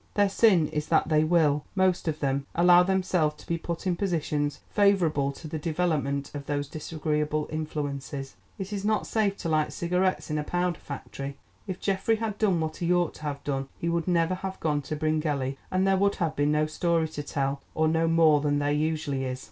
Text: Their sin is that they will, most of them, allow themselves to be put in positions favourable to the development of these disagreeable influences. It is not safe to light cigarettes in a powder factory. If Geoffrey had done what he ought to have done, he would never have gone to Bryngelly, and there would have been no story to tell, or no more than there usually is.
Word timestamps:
Their 0.15 0.29
sin 0.29 0.65
is 0.69 0.87
that 0.87 1.09
they 1.09 1.23
will, 1.23 1.63
most 1.75 2.07
of 2.07 2.21
them, 2.21 2.47
allow 2.55 2.81
themselves 2.81 3.35
to 3.35 3.45
be 3.45 3.59
put 3.59 3.85
in 3.85 3.95
positions 3.95 4.59
favourable 4.71 5.31
to 5.33 5.47
the 5.47 5.59
development 5.59 6.31
of 6.33 6.47
these 6.47 6.67
disagreeable 6.67 7.47
influences. 7.51 8.35
It 8.57 8.73
is 8.73 8.83
not 8.83 9.05
safe 9.05 9.37
to 9.37 9.49
light 9.49 9.71
cigarettes 9.71 10.31
in 10.31 10.39
a 10.39 10.43
powder 10.43 10.79
factory. 10.79 11.37
If 11.67 11.79
Geoffrey 11.79 12.15
had 12.15 12.39
done 12.39 12.59
what 12.59 12.77
he 12.77 12.91
ought 12.91 13.13
to 13.13 13.21
have 13.21 13.43
done, 13.43 13.69
he 13.77 13.89
would 13.89 14.07
never 14.07 14.33
have 14.33 14.59
gone 14.59 14.81
to 14.89 14.95
Bryngelly, 14.95 15.57
and 15.69 15.85
there 15.85 15.97
would 15.97 16.15
have 16.15 16.35
been 16.35 16.51
no 16.51 16.65
story 16.65 17.07
to 17.09 17.21
tell, 17.21 17.61
or 17.75 17.87
no 17.87 18.07
more 18.07 18.41
than 18.41 18.57
there 18.57 18.71
usually 18.71 19.25
is. 19.25 19.39